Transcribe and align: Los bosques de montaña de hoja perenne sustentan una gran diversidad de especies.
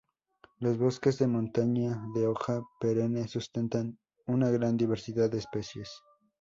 Los 0.57 0.79
bosques 0.79 1.19
de 1.19 1.27
montaña 1.27 2.03
de 2.15 2.25
hoja 2.25 2.63
perenne 2.79 3.27
sustentan 3.27 3.99
una 4.25 4.49
gran 4.49 4.75
diversidad 4.75 5.29
de 5.29 5.37
especies. 5.37 5.91